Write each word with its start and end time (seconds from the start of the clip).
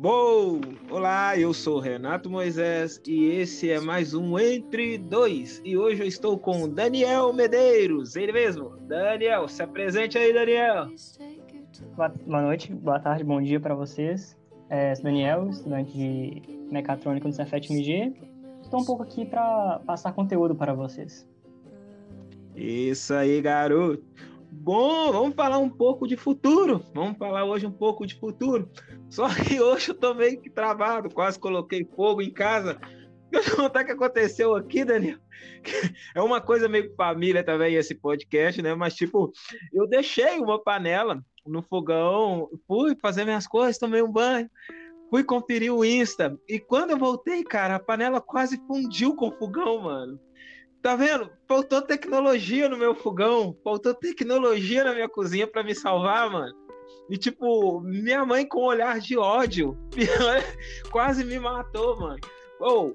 Bom, 0.00 0.62
olá, 0.90 1.36
eu 1.36 1.52
sou 1.52 1.78
Renato 1.78 2.30
Moisés 2.30 2.98
e 3.06 3.26
esse 3.26 3.70
é 3.70 3.78
mais 3.78 4.14
um 4.14 4.38
Entre 4.38 4.96
Dois. 4.96 5.60
E 5.62 5.76
hoje 5.76 6.00
eu 6.00 6.06
estou 6.06 6.38
com 6.38 6.66
Daniel 6.66 7.34
Medeiros, 7.34 8.16
ele 8.16 8.32
mesmo. 8.32 8.78
Daniel, 8.88 9.46
se 9.46 9.62
apresente 9.62 10.16
aí, 10.16 10.32
Daniel. 10.32 10.86
Boa 12.26 12.40
noite, 12.40 12.72
boa 12.72 12.98
tarde, 12.98 13.22
bom 13.24 13.42
dia 13.42 13.60
para 13.60 13.74
vocês. 13.74 14.38
É, 14.70 14.94
sou 14.94 15.04
Daniel, 15.04 15.50
estudante 15.50 15.92
de 15.92 16.42
mecatrônica 16.72 17.28
no 17.28 17.34
Cefet 17.34 17.70
MG. 17.70 18.14
Estou 18.62 18.80
um 18.80 18.84
pouco 18.86 19.02
aqui 19.02 19.26
para 19.26 19.82
passar 19.84 20.12
conteúdo 20.12 20.54
para 20.54 20.72
vocês. 20.72 21.28
Isso 22.56 23.12
aí, 23.12 23.42
garoto. 23.42 24.02
Bom, 24.52 25.12
vamos 25.12 25.34
falar 25.34 25.58
um 25.58 25.70
pouco 25.70 26.06
de 26.06 26.16
futuro. 26.16 26.84
Vamos 26.92 27.16
falar 27.16 27.44
hoje 27.44 27.66
um 27.66 27.72
pouco 27.72 28.06
de 28.06 28.14
futuro. 28.14 28.70
Só 29.08 29.28
que 29.28 29.60
hoje 29.60 29.90
eu 29.90 29.94
tô 29.94 30.14
meio 30.14 30.40
que 30.40 30.50
travado, 30.50 31.08
quase 31.08 31.38
coloquei 31.38 31.84
fogo 31.84 32.20
em 32.20 32.32
casa. 32.32 32.78
Deixa 33.30 33.52
eu 33.52 33.56
contar 33.56 33.82
o 33.82 33.86
que 33.86 33.92
aconteceu 33.92 34.54
aqui, 34.54 34.84
Daniel. 34.84 35.18
É 36.14 36.20
uma 36.20 36.40
coisa 36.40 36.68
meio 36.68 36.94
família 36.96 37.44
também 37.44 37.74
esse 37.74 37.94
podcast, 37.94 38.60
né? 38.60 38.74
Mas, 38.74 38.94
tipo, 38.94 39.32
eu 39.72 39.86
deixei 39.86 40.38
uma 40.38 40.62
panela 40.62 41.22
no 41.46 41.62
fogão, 41.62 42.48
fui 42.66 42.96
fazer 43.00 43.24
minhas 43.24 43.46
coisas, 43.46 43.78
tomei 43.78 44.02
um 44.02 44.10
banho, 44.10 44.50
fui 45.08 45.24
conferir 45.24 45.72
o 45.72 45.84
Insta. 45.84 46.38
E 46.48 46.58
quando 46.58 46.90
eu 46.90 46.98
voltei, 46.98 47.42
cara, 47.44 47.76
a 47.76 47.80
panela 47.80 48.20
quase 48.20 48.58
fundiu 48.66 49.14
com 49.14 49.28
o 49.28 49.38
fogão, 49.38 49.82
mano. 49.82 50.20
Tá 50.82 50.96
vendo? 50.96 51.30
Faltou 51.46 51.82
tecnologia 51.82 52.68
no 52.68 52.76
meu 52.76 52.94
fogão, 52.94 53.54
faltou 53.62 53.94
tecnologia 53.94 54.82
na 54.82 54.94
minha 54.94 55.08
cozinha 55.08 55.46
para 55.46 55.62
me 55.62 55.74
salvar, 55.74 56.30
mano. 56.30 56.54
E 57.10 57.18
tipo, 57.18 57.80
minha 57.80 58.24
mãe 58.24 58.46
com 58.46 58.60
um 58.60 58.66
olhar 58.66 58.98
de 58.98 59.18
ódio 59.18 59.76
quase 60.90 61.24
me 61.24 61.38
matou, 61.38 61.98
mano. 61.98 62.20
Oh, 62.60 62.92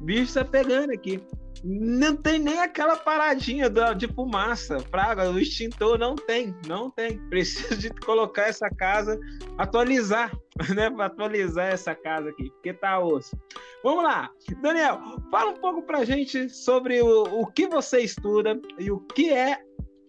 bicho 0.00 0.34
tá 0.34 0.44
pegando 0.44 0.92
aqui. 0.92 1.22
Não 1.64 2.14
tem 2.14 2.38
nem 2.38 2.60
aquela 2.60 2.96
paradinha 2.96 3.68
de 3.96 4.06
fumaça, 4.06 4.76
praga, 4.90 5.30
o 5.30 5.38
extintor 5.38 5.98
não 5.98 6.14
tem, 6.14 6.54
não 6.66 6.90
tem. 6.90 7.18
Preciso 7.28 7.76
de 7.76 7.90
colocar 7.90 8.48
essa 8.48 8.68
casa, 8.70 9.18
atualizar, 9.58 10.30
né? 10.74 10.86
Atualizar 10.98 11.66
essa 11.66 11.94
casa 11.94 12.30
aqui, 12.30 12.50
porque 12.50 12.72
tá 12.72 12.98
osso. 13.00 13.36
Vamos 13.82 14.02
lá, 14.02 14.30
Daniel, 14.62 15.00
fala 15.30 15.50
um 15.50 15.56
pouco 15.56 15.82
pra 15.82 16.04
gente 16.04 16.48
sobre 16.48 17.00
o, 17.00 17.40
o 17.40 17.46
que 17.46 17.68
você 17.68 18.00
estuda 18.00 18.60
e 18.78 18.90
o 18.90 18.98
que 19.00 19.32
é 19.32 19.58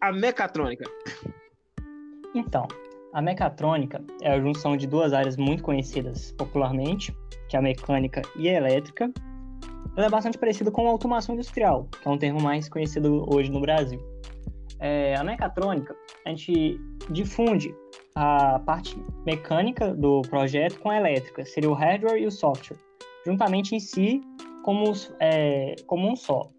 a 0.02 0.12
mecatrônica. 0.12 0.86
Então, 2.34 2.68
a 3.14 3.22
mecatrônica 3.22 4.04
é 4.22 4.32
a 4.32 4.40
junção 4.40 4.76
de 4.76 4.88
duas 4.88 5.14
áreas 5.14 5.38
muito 5.38 5.64
conhecidas 5.64 6.32
popularmente, 6.34 7.16
que 7.50 7.56
é 7.56 7.60
a 7.60 7.62
mecânica 7.62 8.22
e 8.36 8.50
a 8.50 8.54
elétrica, 8.54 9.12
ela 9.96 10.06
é 10.06 10.10
bastante 10.10 10.38
parecida 10.38 10.70
com 10.70 10.88
a 10.88 10.92
automação 10.92 11.34
industrial, 11.34 11.88
que 12.02 12.08
é 12.08 12.12
um 12.12 12.18
termo 12.18 12.40
mais 12.40 12.70
conhecido 12.70 13.26
hoje 13.34 13.52
no 13.52 13.60
Brasil. 13.60 14.00
É, 14.80 15.16
a 15.16 15.24
mecatrônica, 15.24 15.96
a 16.24 16.30
gente 16.30 16.80
difunde 17.10 17.74
a 18.14 18.60
parte 18.60 18.96
mecânica 19.26 19.96
do 19.96 20.22
projeto 20.30 20.80
com 20.80 20.92
a 20.92 20.98
elétrica, 20.98 21.44
seria 21.46 21.70
o 21.70 21.74
hardware 21.74 22.22
e 22.22 22.28
o 22.28 22.32
software, 22.32 22.78
juntamente 23.28 23.76
em 23.76 23.80
si 23.80 24.22
como, 24.64 24.94
é, 25.20 25.76
como 25.86 26.10
um 26.10 26.16
só. 26.16 26.50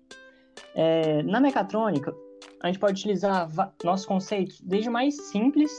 É, 0.75 1.22
na 1.22 1.41
mecatrônica, 1.41 2.14
a 2.62 2.66
gente 2.66 2.78
pode 2.78 2.92
utilizar 2.92 3.48
nossos 3.83 4.05
conceitos 4.05 4.60
desde 4.60 4.91
o 4.91 4.92
mais 4.92 5.16
simples 5.30 5.72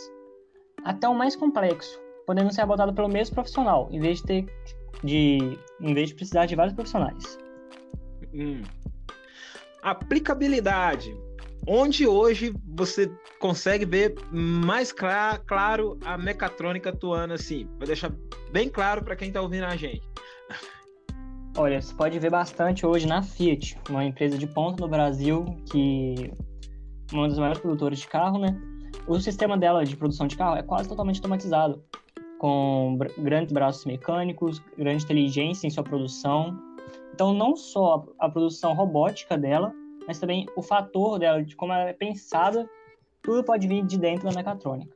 até 0.83 1.07
o 1.07 1.13
mais 1.13 1.35
complexo, 1.35 1.99
podendo 2.25 2.51
ser 2.51 2.61
abordado 2.61 2.93
pelo 2.93 3.07
mesmo 3.07 3.35
profissional, 3.35 3.87
em 3.91 3.99
vez 3.99 4.17
de 4.19 4.25
ter 4.25 4.45
de, 5.03 5.57
em 5.79 5.93
vez 5.93 6.09
de 6.09 6.15
precisar 6.15 6.47
de 6.47 6.55
vários 6.55 6.73
profissionais. 6.73 7.37
Hum. 8.33 8.63
Aplicabilidade. 9.83 11.15
Onde 11.67 12.07
hoje 12.07 12.53
você 12.67 13.11
consegue 13.39 13.85
ver 13.85 14.15
mais 14.31 14.91
clara, 14.91 15.37
claro 15.37 15.99
a 16.03 16.17
mecatrônica 16.17 16.89
atuando 16.89 17.33
assim? 17.33 17.69
Vou 17.77 17.85
deixar 17.85 18.11
bem 18.51 18.69
claro 18.69 19.03
para 19.03 19.15
quem 19.15 19.27
está 19.27 19.41
ouvindo 19.41 19.65
a 19.65 19.75
gente. 19.75 20.01
Olha, 21.59 21.81
você 21.81 21.93
pode 21.93 22.17
ver 22.17 22.31
bastante 22.31 22.85
hoje 22.85 23.05
na 23.05 23.21
Fiat, 23.21 23.77
uma 23.89 24.05
empresa 24.05 24.37
de 24.37 24.47
ponta 24.47 24.81
no 24.81 24.89
Brasil 24.89 25.43
que 25.69 26.31
uma 27.11 27.27
das 27.27 27.37
maiores 27.37 27.59
produtoras 27.59 27.99
de 27.99 28.07
carro, 28.07 28.39
né? 28.39 28.57
O 29.05 29.19
sistema 29.19 29.57
dela 29.57 29.83
de 29.83 29.97
produção 29.97 30.25
de 30.25 30.37
carro 30.37 30.55
é 30.55 30.63
quase 30.63 30.87
totalmente 30.87 31.17
automatizado, 31.17 31.83
com 32.39 32.97
grandes 33.17 33.51
braços 33.51 33.83
mecânicos, 33.83 34.59
grande 34.77 35.03
inteligência 35.03 35.67
em 35.67 35.69
sua 35.69 35.83
produção, 35.83 36.57
então, 37.13 37.33
não 37.33 37.53
só 37.53 38.07
a, 38.17 38.27
a 38.27 38.29
produção 38.29 38.73
robótica 38.73 39.37
dela, 39.37 39.73
mas 40.07 40.17
também 40.17 40.45
o 40.55 40.61
fator 40.61 41.19
dela, 41.19 41.43
de 41.43 41.53
como 41.53 41.73
ela 41.73 41.89
é 41.89 41.91
pensada, 41.91 42.65
tudo 43.21 43.43
pode 43.43 43.67
vir 43.67 43.85
de 43.85 43.99
dentro 43.99 44.29
da 44.29 44.33
mecatrônica. 44.33 44.95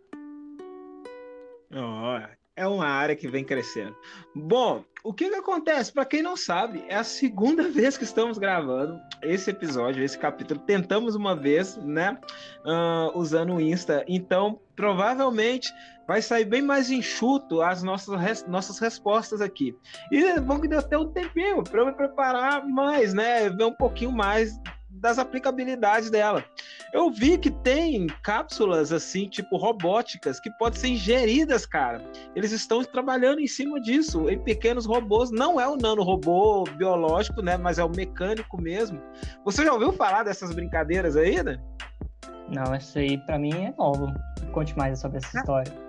Oh, 1.74 2.43
é 2.56 2.68
uma 2.68 2.86
área 2.86 3.16
que 3.16 3.28
vem 3.28 3.44
crescendo. 3.44 3.96
Bom, 4.36 4.84
o 5.04 5.14
que, 5.14 5.30
que 5.30 5.36
acontece? 5.36 5.92
Para 5.92 6.06
quem 6.06 6.22
não 6.22 6.38
sabe, 6.38 6.86
é 6.88 6.96
a 6.96 7.04
segunda 7.04 7.64
vez 7.70 7.98
que 7.98 8.04
estamos 8.04 8.38
gravando 8.38 9.00
esse 9.22 9.50
episódio, 9.50 10.04
esse 10.04 10.18
capítulo. 10.18 10.60
Tentamos 10.60 11.16
uma 11.16 11.36
vez, 11.36 11.78
né? 11.78 12.18
Uh, 12.66 13.18
usando 13.18 13.56
o 13.56 13.62
Insta. 13.62 14.06
Então, 14.08 14.60
provavelmente 14.76 15.72
vai 16.08 16.22
sair 16.22 16.46
bem 16.46 16.62
mais 16.62 16.92
enxuto 16.92 17.62
as 17.62 17.82
nossas, 17.82 18.20
res 18.20 18.46
nossas 18.48 18.78
respostas 18.78 19.42
aqui. 19.42 19.76
E 20.12 20.24
é 20.24 20.40
bom 20.40 20.60
que 20.60 20.68
deu 20.68 20.80
até 20.80 20.98
um 20.98 21.12
tempinho 21.12 21.64
para 21.64 21.82
eu 21.82 21.86
me 21.88 21.94
preparar 21.94 22.68
mais, 22.68 23.14
né? 23.14 23.50
Ver 23.50 23.66
um 23.66 23.76
pouquinho 23.76 24.12
mais 24.12 24.60
das 24.94 25.18
aplicabilidades 25.18 26.10
dela. 26.10 26.44
Eu 26.94 27.10
vi 27.10 27.38
que 27.38 27.50
tem 27.50 28.08
cápsulas 28.22 28.92
assim, 28.92 29.28
tipo 29.28 29.58
robóticas, 29.58 30.40
que 30.40 30.50
podem 30.52 30.80
ser 30.80 30.88
ingeridas, 30.90 31.66
cara. 31.66 32.02
Eles 32.36 32.52
estão 32.52 32.84
trabalhando 32.84 33.40
em 33.40 33.48
cima 33.48 33.82
disso, 33.82 34.30
em 34.30 34.40
pequenos 34.40 34.86
robôs. 34.86 35.32
Não 35.32 35.60
é 35.60 35.68
o 35.68 35.76
nanorobô 35.76 36.64
biológico, 36.78 37.42
né? 37.42 37.58
Mas 37.58 37.80
é 37.80 37.84
o 37.84 37.90
mecânico 37.90 38.62
mesmo. 38.62 39.02
Você 39.44 39.64
já 39.66 39.74
ouviu 39.74 39.92
falar 39.92 40.24
dessas 40.24 40.54
brincadeiras 40.54 41.18
aí, 41.18 41.42
né? 41.42 41.60
Não, 42.50 42.76
isso 42.76 42.98
aí 43.00 43.18
para 43.18 43.40
mim 43.40 43.54
é 43.66 43.74
novo. 43.78 44.08
Conte 44.52 44.78
mais 44.78 45.00
sobre 45.00 45.18
essa 45.18 45.40
história. 45.40 45.83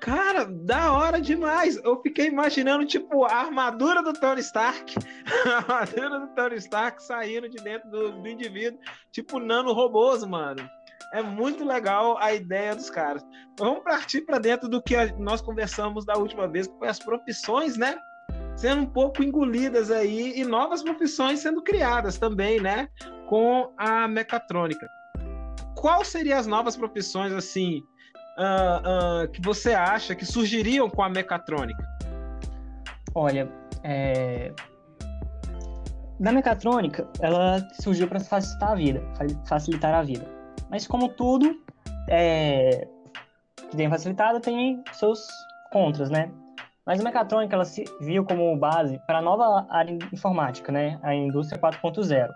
Cara, 0.00 0.44
da 0.44 0.92
hora 0.92 1.20
demais. 1.20 1.76
Eu 1.84 2.00
fiquei 2.00 2.26
imaginando, 2.26 2.86
tipo, 2.86 3.24
a 3.24 3.34
armadura 3.34 4.02
do 4.02 4.12
Tony 4.12 4.40
Stark. 4.40 4.94
a 5.46 5.56
armadura 5.56 6.20
do 6.20 6.28
Tony 6.34 6.56
Stark 6.56 7.02
saindo 7.02 7.48
de 7.48 7.56
dentro 7.62 7.90
do, 7.90 8.22
do 8.22 8.28
indivíduo, 8.28 8.80
tipo 9.12 9.38
nano-robôs, 9.38 10.24
mano. 10.24 10.68
É 11.12 11.22
muito 11.22 11.64
legal 11.64 12.18
a 12.18 12.34
ideia 12.34 12.74
dos 12.74 12.90
caras. 12.90 13.24
Vamos 13.58 13.82
partir 13.82 14.22
para 14.22 14.38
dentro 14.38 14.68
do 14.68 14.82
que 14.82 14.94
nós 15.18 15.40
conversamos 15.40 16.04
da 16.04 16.16
última 16.16 16.46
vez, 16.46 16.66
que 16.66 16.78
foi 16.78 16.88
as 16.88 16.98
profissões, 16.98 17.76
né? 17.76 17.98
Sendo 18.56 18.82
um 18.82 18.86
pouco 18.86 19.22
engolidas 19.22 19.90
aí 19.90 20.38
e 20.38 20.44
novas 20.44 20.82
profissões 20.82 21.40
sendo 21.40 21.62
criadas 21.62 22.18
também, 22.18 22.60
né? 22.60 22.88
Com 23.26 23.72
a 23.78 24.06
mecatrônica. 24.06 24.86
Qual 25.74 26.04
seriam 26.04 26.38
as 26.38 26.46
novas 26.46 26.76
profissões, 26.76 27.32
assim, 27.32 27.82
uh, 28.38 29.24
uh, 29.24 29.28
que 29.28 29.40
você 29.42 29.74
acha 29.74 30.14
que 30.14 30.24
surgiriam 30.24 30.88
com 30.88 31.02
a 31.02 31.08
mecatrônica? 31.08 31.84
Olha, 33.14 33.50
é... 33.82 34.52
da 36.20 36.32
mecatrônica, 36.32 37.06
ela 37.20 37.66
surgiu 37.80 38.06
para 38.08 38.20
facilitar 38.20 38.72
a 38.72 38.74
vida, 38.74 39.02
facilitar 39.46 39.94
a 39.94 40.02
vida. 40.02 40.26
Mas 40.70 40.86
como 40.86 41.08
tudo 41.08 41.60
é... 42.08 42.86
que 43.70 43.76
tem 43.76 43.90
facilitado, 43.90 44.40
tem 44.40 44.82
seus 44.92 45.26
contras, 45.72 46.10
né? 46.10 46.30
Mas 46.86 47.00
a 47.00 47.04
mecatrônica 47.04 47.54
ela 47.54 47.66
se 47.66 47.84
viu 48.00 48.24
como 48.24 48.56
base 48.56 48.98
para 49.06 49.18
a 49.18 49.22
nova 49.22 49.66
área 49.68 49.98
informática, 50.10 50.72
né? 50.72 50.98
A 51.02 51.14
indústria 51.14 51.60
4.0. 51.60 52.30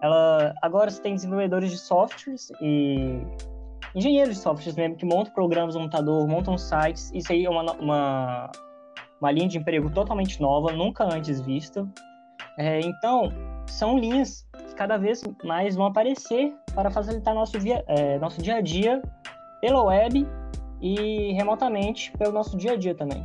Ela 0.00 0.54
agora 0.62 0.90
se 0.90 1.02
tem 1.02 1.14
desenvolvedores 1.14 1.70
de 1.70 1.78
softwares 1.78 2.50
e 2.60 3.20
engenheiros 3.94 4.36
de 4.36 4.40
softwares 4.40 4.74
mesmo, 4.74 4.96
que 4.96 5.04
montam 5.04 5.32
programas 5.32 5.74
no 5.74 5.82
computador, 5.82 6.26
montam 6.26 6.58
sites. 6.58 7.10
Isso 7.14 7.32
aí 7.32 7.44
é 7.44 7.50
uma, 7.50 7.72
uma, 7.74 8.50
uma 9.20 9.30
linha 9.30 9.48
de 9.48 9.58
emprego 9.58 9.90
totalmente 9.90 10.40
nova, 10.40 10.72
nunca 10.72 11.04
antes 11.04 11.40
vista. 11.40 11.86
É, 12.58 12.80
então, 12.80 13.32
são 13.66 13.98
linhas 13.98 14.46
que 14.68 14.74
cada 14.74 14.96
vez 14.96 15.22
mais 15.44 15.76
vão 15.76 15.86
aparecer 15.86 16.54
para 16.74 16.90
facilitar 16.90 17.34
nosso, 17.34 17.58
via, 17.58 17.84
é, 17.86 18.18
nosso 18.18 18.42
dia 18.42 18.56
a 18.56 18.60
dia 18.60 19.02
pela 19.60 19.82
web 19.82 20.26
e 20.80 21.32
remotamente 21.32 22.12
pelo 22.18 22.32
nosso 22.32 22.56
dia 22.56 22.72
a 22.72 22.76
dia 22.76 22.94
também. 22.94 23.24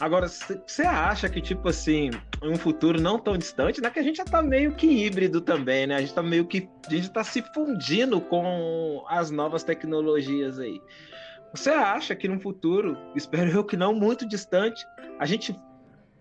Agora, 0.00 0.26
você 0.26 0.82
acha 0.82 1.28
que, 1.28 1.40
tipo 1.40 1.68
assim, 1.68 2.10
em 2.42 2.50
um 2.50 2.56
futuro 2.56 3.00
não 3.00 3.18
tão 3.18 3.36
distante, 3.36 3.80
né? 3.80 3.90
Que 3.90 4.00
a 4.00 4.02
gente 4.02 4.16
já 4.16 4.24
tá 4.24 4.42
meio 4.42 4.74
que 4.74 4.86
híbrido 4.86 5.40
também, 5.40 5.86
né? 5.86 5.96
A 5.96 6.00
gente 6.00 6.14
tá 6.14 6.22
meio 6.22 6.46
que. 6.46 6.68
A 6.86 6.90
gente 6.90 7.10
tá 7.10 7.22
se 7.22 7.40
fundindo 7.54 8.20
com 8.20 9.04
as 9.08 9.30
novas 9.30 9.62
tecnologias 9.62 10.58
aí. 10.58 10.80
Você 11.54 11.70
acha 11.70 12.16
que 12.16 12.26
no 12.26 12.40
futuro, 12.40 12.96
espero 13.14 13.50
eu 13.50 13.64
que 13.64 13.76
não 13.76 13.94
muito 13.94 14.26
distante, 14.26 14.84
a 15.18 15.26
gente, 15.26 15.56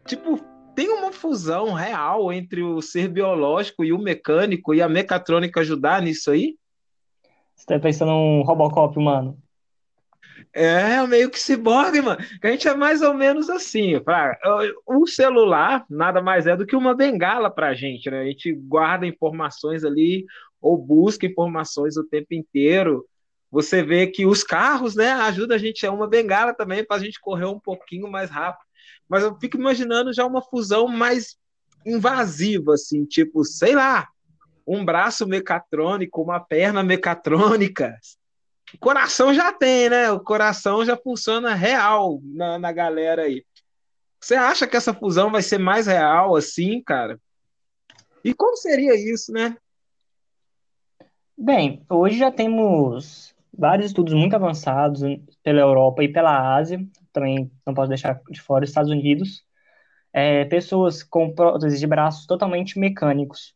tipo, 0.05 0.39
tem 0.75 0.89
uma 0.89 1.11
fusão 1.11 1.73
real 1.73 2.31
entre 2.31 2.61
o 2.61 2.79
ser 2.79 3.07
biológico 3.07 3.83
e 3.83 3.91
o 3.91 3.97
mecânico 3.97 4.75
e 4.75 4.81
a 4.83 4.89
mecatrônica 4.89 5.59
ajudar 5.59 6.01
nisso 6.01 6.29
aí? 6.29 6.55
Você 7.55 7.65
tá 7.65 7.79
pensando 7.79 8.11
num 8.11 8.43
Robocop 8.43 8.97
humano? 8.97 9.37
É, 10.51 11.05
meio 11.07 11.29
que 11.29 11.39
ciborgue, 11.39 12.01
mano. 12.01 12.19
A 12.41 12.47
gente 12.47 12.67
é 12.67 12.75
mais 12.75 13.01
ou 13.01 13.13
menos 13.13 13.49
assim. 13.49 13.99
Pra, 13.99 14.37
o 14.85 15.05
celular 15.07 15.85
nada 15.89 16.21
mais 16.21 16.47
é 16.47 16.55
do 16.55 16.65
que 16.65 16.75
uma 16.75 16.95
bengala 16.95 17.49
pra 17.49 17.73
gente, 17.73 18.09
né? 18.09 18.21
A 18.21 18.25
gente 18.25 18.51
guarda 18.53 19.05
informações 19.05 19.83
ali 19.83 20.25
ou 20.61 20.77
busca 20.77 21.25
informações 21.25 21.97
o 21.97 22.03
tempo 22.03 22.33
inteiro. 22.33 23.05
Você 23.51 23.83
vê 23.83 24.07
que 24.07 24.25
os 24.25 24.43
carros, 24.43 24.95
né, 24.95 25.11
ajudam 25.11 25.55
a 25.55 25.59
gente, 25.59 25.85
é 25.85 25.89
uma 25.91 26.07
bengala 26.07 26.53
também 26.53 26.83
para 26.83 26.97
a 26.97 26.99
gente 26.99 27.21
correr 27.21 27.45
um 27.45 27.59
pouquinho 27.59 28.09
mais 28.09 28.29
rápido. 28.29 28.65
Mas 29.07 29.23
eu 29.23 29.37
fico 29.39 29.57
imaginando 29.57 30.11
já 30.11 30.25
uma 30.25 30.41
fusão 30.41 30.87
mais 30.87 31.37
invasiva, 31.85 32.73
assim, 32.73 33.05
tipo, 33.05 33.43
sei 33.43 33.75
lá, 33.75 34.07
um 34.65 34.83
braço 34.83 35.27
mecatrônico, 35.27 36.21
uma 36.21 36.39
perna 36.39 36.81
mecatrônica, 36.81 37.95
o 38.73 38.77
coração 38.79 39.33
já 39.33 39.51
tem, 39.51 39.89
né? 39.89 40.11
O 40.11 40.19
coração 40.19 40.83
já 40.85 40.97
funciona 40.97 41.53
real 41.53 42.19
na, 42.23 42.57
na 42.57 42.71
galera 42.71 43.23
aí. 43.23 43.45
Você 44.19 44.35
acha 44.35 44.65
que 44.65 44.77
essa 44.77 44.93
fusão 44.93 45.31
vai 45.31 45.41
ser 45.41 45.57
mais 45.57 45.87
real 45.87 46.35
assim, 46.35 46.81
cara? 46.81 47.19
E 48.23 48.33
como 48.33 48.55
seria 48.55 48.95
isso, 48.95 49.31
né? 49.31 49.57
Bem, 51.37 51.83
hoje 51.89 52.17
já 52.17 52.31
temos 52.31 53.35
vários 53.55 53.87
estudos 53.87 54.13
muito 54.13 54.35
avançados 54.35 55.01
pela 55.43 55.59
Europa 55.59 56.03
e 56.03 56.11
pela 56.11 56.55
Ásia, 56.55 56.79
também 57.11 57.51
não 57.65 57.73
posso 57.73 57.89
deixar 57.89 58.19
de 58.29 58.41
fora 58.41 58.63
os 58.63 58.69
Estados 58.69 58.91
Unidos, 58.91 59.43
é, 60.13 60.45
pessoas 60.45 61.03
com 61.03 61.33
próteses 61.33 61.79
de 61.79 61.87
braços 61.87 62.25
totalmente 62.25 62.79
mecânicos. 62.79 63.53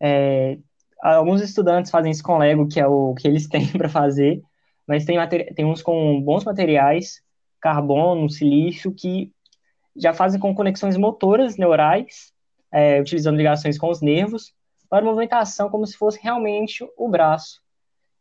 É, 0.00 0.58
alguns 1.00 1.40
estudantes 1.40 1.90
fazem 1.90 2.10
isso 2.10 2.22
com 2.22 2.38
Lego, 2.38 2.68
que 2.68 2.80
é 2.80 2.86
o 2.86 3.14
que 3.14 3.26
eles 3.26 3.46
têm 3.48 3.68
para 3.68 3.88
fazer, 3.88 4.42
mas 4.86 5.04
tem, 5.04 5.16
tem 5.54 5.64
uns 5.64 5.82
com 5.82 6.20
bons 6.22 6.44
materiais, 6.44 7.22
carbono, 7.60 8.30
silício, 8.30 8.92
que 8.94 9.32
já 9.96 10.14
fazem 10.14 10.40
com 10.40 10.54
conexões 10.54 10.96
motoras 10.96 11.56
neurais, 11.56 12.32
é, 12.72 13.00
utilizando 13.00 13.36
ligações 13.36 13.76
com 13.76 13.90
os 13.90 14.00
nervos, 14.00 14.52
para 14.88 15.04
movimentação 15.04 15.68
como 15.68 15.86
se 15.86 15.96
fosse 15.96 16.18
realmente 16.22 16.86
o 16.96 17.08
braço. 17.08 17.60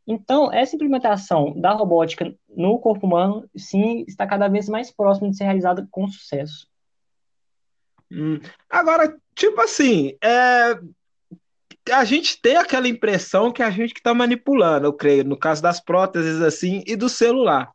Então, 0.06 0.52
essa 0.54 0.76
implementação 0.76 1.54
da 1.60 1.74
robótica 1.74 2.34
no 2.50 2.80
corpo 2.80 3.06
humano, 3.06 3.50
sim, 3.56 4.06
está 4.08 4.26
cada 4.26 4.48
vez 4.48 4.70
mais 4.70 4.90
próximo 4.90 5.30
de 5.30 5.38
ser 5.38 5.44
realizada 5.44 5.88
com 5.92 6.08
sucesso. 6.08 6.68
Hum. 8.10 8.40
Agora, 8.70 9.18
tipo 9.36 9.60
assim, 9.60 10.18
é, 10.24 10.80
a 11.92 12.04
gente 12.04 12.39
tem 12.42 12.57
aquela 12.57 12.88
impressão 12.88 13.51
que 13.51 13.62
a 13.62 13.69
gente 13.69 13.94
que 13.94 14.00
está 14.00 14.13
manipulando, 14.13 14.88
eu 14.88 14.94
creio, 14.94 15.24
no 15.24 15.38
caso 15.38 15.62
das 15.62 15.80
próteses 15.80 16.42
assim 16.42 16.84
e 16.86 16.95
do 16.95 17.10
celular. 17.10 17.69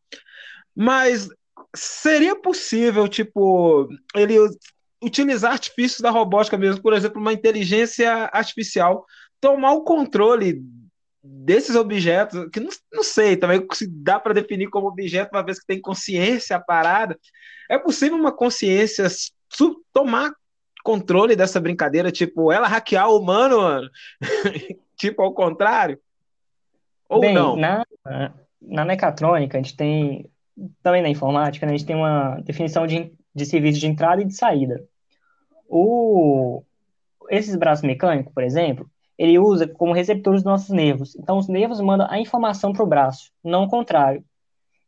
Mas 0.74 1.28
seria 1.74 2.34
possível, 2.34 3.08
tipo, 3.08 3.88
ele 4.14 4.36
utilizar 5.02 5.52
artifícios 5.52 6.00
da 6.00 6.10
robótica 6.10 6.56
mesmo, 6.56 6.80
por 6.80 6.92
exemplo, 6.92 7.20
uma 7.20 7.32
inteligência 7.32 8.30
artificial, 8.32 9.04
tomar 9.40 9.72
o 9.72 9.82
controle 9.82 10.62
desses 11.22 11.76
objetos, 11.76 12.48
que 12.52 12.60
não, 12.60 12.70
não 12.92 13.02
sei 13.02 13.36
também 13.36 13.64
se 13.72 13.86
dá 13.86 14.18
para 14.18 14.34
definir 14.34 14.68
como 14.70 14.88
objeto, 14.88 15.30
uma 15.32 15.44
vez 15.44 15.58
que 15.60 15.66
tem 15.66 15.80
consciência 15.80 16.58
parada, 16.58 17.18
é 17.68 17.78
possível 17.78 18.16
uma 18.16 18.32
consciência 18.32 19.06
tomar 19.92 20.32
controle 20.82 21.36
dessa 21.36 21.60
brincadeira, 21.60 22.10
tipo, 22.10 22.52
ela 22.52 22.68
hackear 22.68 23.08
o 23.08 23.18
humano, 23.18 23.60
mano? 23.60 23.90
tipo, 24.96 25.22
ao 25.22 25.32
contrário? 25.32 25.98
Ou 27.08 27.20
Bem, 27.20 27.34
não? 27.34 27.56
Na, 27.56 27.84
na 28.60 28.84
mecatrônica, 28.84 29.56
a 29.58 29.62
gente 29.62 29.76
tem, 29.76 30.28
também 30.82 31.02
na 31.02 31.08
informática, 31.08 31.66
né, 31.66 31.72
a 31.72 31.76
gente 31.76 31.86
tem 31.86 31.96
uma 31.96 32.40
definição 32.40 32.86
de, 32.86 33.12
de 33.34 33.46
serviço 33.46 33.78
de 33.78 33.86
entrada 33.86 34.22
e 34.22 34.24
de 34.24 34.34
saída. 34.34 34.82
O, 35.68 36.62
esses 37.30 37.56
braços 37.56 37.84
mecânicos, 37.84 38.32
por 38.32 38.42
exemplo, 38.42 38.88
ele 39.18 39.38
usa 39.38 39.66
como 39.66 39.92
receptores 39.92 40.40
os 40.40 40.44
nossos 40.44 40.70
nervos. 40.70 41.14
Então, 41.16 41.38
os 41.38 41.48
nervos 41.48 41.80
mandam 41.80 42.06
a 42.10 42.18
informação 42.18 42.72
para 42.72 42.82
o 42.82 42.86
braço, 42.86 43.30
não 43.44 43.64
o 43.64 43.68
contrário. 43.68 44.24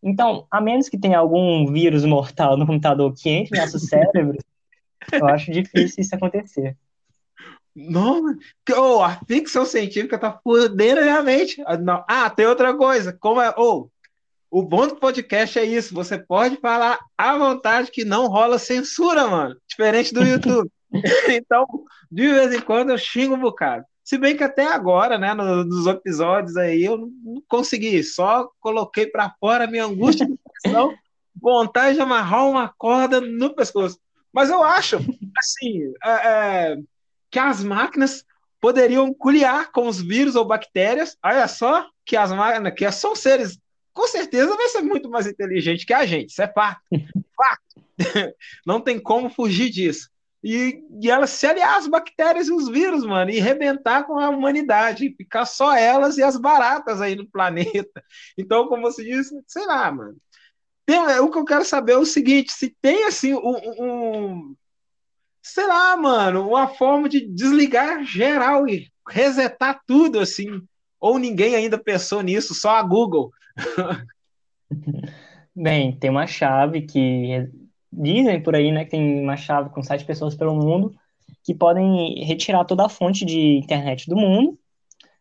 Então, 0.02 0.46
a 0.50 0.60
menos 0.60 0.88
que 0.88 0.98
tenha 0.98 1.18
algum 1.18 1.66
vírus 1.72 2.04
mortal 2.04 2.56
no 2.56 2.66
computador 2.66 3.14
que 3.14 3.30
entre 3.30 3.56
em 3.56 3.60
nossos 3.60 3.84
cérebros, 3.88 4.42
eu 5.12 5.26
acho 5.28 5.50
difícil 5.50 6.02
isso 6.02 6.14
acontecer. 6.14 6.76
Não, 7.74 8.36
oh, 8.76 9.02
a 9.02 9.18
ficção 9.26 9.64
científica 9.64 10.16
tá 10.16 10.38
fudendo 10.42 11.00
realmente. 11.00 11.60
Ah, 11.66 12.04
ah, 12.08 12.30
tem 12.30 12.46
outra 12.46 12.74
coisa. 12.74 13.12
Como 13.12 13.40
é. 13.40 13.52
Oh, 13.56 13.88
o 14.48 14.62
bom 14.62 14.86
do 14.86 14.94
podcast 14.94 15.58
é 15.58 15.64
isso. 15.64 15.92
Você 15.92 16.16
pode 16.16 16.56
falar 16.58 17.00
à 17.18 17.36
vontade 17.36 17.90
que 17.90 18.04
não 18.04 18.28
rola 18.28 18.58
censura, 18.58 19.26
mano. 19.26 19.56
Diferente 19.68 20.14
do 20.14 20.22
YouTube. 20.22 20.70
então, 21.28 21.66
de 22.10 22.28
vez 22.28 22.54
em 22.54 22.60
quando 22.60 22.90
eu 22.90 22.98
xingo 22.98 23.34
um 23.34 23.40
bocado. 23.40 23.84
Se 24.04 24.16
bem 24.16 24.36
que 24.36 24.44
até 24.44 24.66
agora, 24.66 25.18
né, 25.18 25.34
nos 25.34 25.86
episódios 25.86 26.56
aí, 26.56 26.84
eu 26.84 26.98
não 26.98 27.42
consegui. 27.48 28.04
Só 28.04 28.48
coloquei 28.60 29.06
para 29.06 29.34
fora 29.40 29.64
a 29.64 29.66
minha 29.66 29.86
angústia 29.86 30.26
de 30.28 30.34
vontade 31.40 31.96
de 31.96 32.00
amarrar 32.00 32.46
uma 32.46 32.72
corda 32.78 33.20
no 33.20 33.52
pescoço. 33.54 33.98
Mas 34.34 34.50
eu 34.50 34.64
acho, 34.64 34.96
assim, 35.38 35.92
é, 36.04 36.10
é, 36.10 36.76
que 37.30 37.38
as 37.38 37.62
máquinas 37.62 38.24
poderiam 38.60 39.14
culiar 39.14 39.70
com 39.70 39.86
os 39.86 40.02
vírus 40.02 40.34
ou 40.34 40.44
bactérias. 40.44 41.16
Olha 41.24 41.46
só, 41.46 41.86
que 42.04 42.16
as 42.16 42.32
máquinas, 42.32 42.74
que 42.74 42.90
são 42.90 43.14
seres, 43.14 43.58
com 43.92 44.08
certeza 44.08 44.56
vai 44.56 44.68
ser 44.68 44.82
muito 44.82 45.08
mais 45.08 45.28
inteligente 45.28 45.86
que 45.86 45.94
a 45.94 46.04
gente. 46.04 46.30
Isso 46.30 46.42
é 46.42 46.48
fato. 46.48 46.80
fato. 47.36 48.34
Não 48.66 48.80
tem 48.80 48.98
como 48.98 49.30
fugir 49.30 49.70
disso. 49.70 50.10
E, 50.42 50.82
e 51.00 51.10
elas 51.10 51.30
se 51.30 51.46
aliar 51.46 51.78
às 51.78 51.86
bactérias 51.86 52.48
e 52.48 52.52
os 52.52 52.68
vírus, 52.68 53.06
mano, 53.06 53.30
e 53.30 53.38
rebentar 53.38 54.04
com 54.04 54.18
a 54.18 54.28
humanidade, 54.28 55.14
ficar 55.16 55.46
só 55.46 55.74
elas 55.74 56.18
e 56.18 56.22
as 56.22 56.36
baratas 56.36 57.00
aí 57.00 57.14
no 57.14 57.26
planeta. 57.26 58.04
Então, 58.36 58.66
como 58.66 58.82
você 58.82 59.04
disse, 59.04 59.34
sei 59.46 59.64
lá, 59.64 59.90
mano. 59.90 60.16
Tem, 60.86 60.96
é, 60.96 61.20
o 61.20 61.30
que 61.30 61.38
eu 61.38 61.44
quero 61.44 61.64
saber 61.64 61.92
é 61.92 61.98
o 61.98 62.04
seguinte: 62.04 62.52
se 62.52 62.74
tem 62.80 63.04
assim 63.04 63.34
um, 63.34 63.56
um, 63.78 64.56
sei 65.42 65.66
lá, 65.66 65.96
mano, 65.96 66.48
uma 66.48 66.68
forma 66.68 67.08
de 67.08 67.26
desligar 67.26 68.04
geral 68.04 68.68
e 68.68 68.88
resetar 69.08 69.80
tudo 69.86 70.20
assim, 70.20 70.62
ou 71.00 71.18
ninguém 71.18 71.54
ainda 71.54 71.78
pensou 71.78 72.22
nisso, 72.22 72.54
só 72.54 72.70
a 72.70 72.82
Google. 72.82 73.30
Bem, 75.54 75.96
tem 75.96 76.10
uma 76.10 76.26
chave 76.26 76.82
que 76.82 77.48
dizem 77.92 78.42
por 78.42 78.56
aí, 78.56 78.72
né, 78.72 78.84
que 78.84 78.90
tem 78.90 79.22
uma 79.22 79.36
chave 79.36 79.70
com 79.70 79.82
sete 79.82 80.04
pessoas 80.04 80.34
pelo 80.34 80.54
mundo 80.54 80.94
que 81.44 81.54
podem 81.54 82.24
retirar 82.24 82.64
toda 82.64 82.86
a 82.86 82.88
fonte 82.88 83.24
de 83.24 83.58
internet 83.58 84.08
do 84.08 84.16
mundo, 84.16 84.58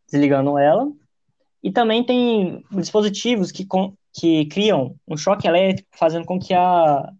desligando 0.09 0.57
ela. 0.57 0.89
E 1.61 1.71
também 1.71 2.03
tem 2.03 2.63
dispositivos 2.71 3.51
que, 3.51 3.65
que 4.13 4.45
criam 4.45 4.95
um 5.07 5.17
choque 5.17 5.47
elétrico, 5.47 5.89
fazendo 5.91 6.25
com 6.25 6.39
que 6.39 6.53
a, 6.53 7.11